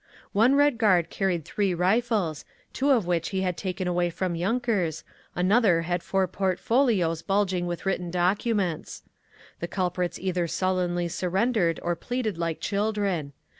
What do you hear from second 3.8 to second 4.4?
away from